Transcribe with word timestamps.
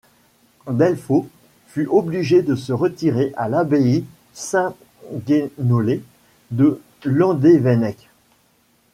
Delfau 0.67 1.29
fut 1.67 1.85
obligé 1.85 2.41
de 2.41 2.55
se 2.55 2.73
retirer 2.73 3.31
à 3.37 3.47
l'abbaye 3.49 4.03
Saint-Guénolé 4.33 6.01
de 6.49 6.81
Landévennec. 7.05 8.09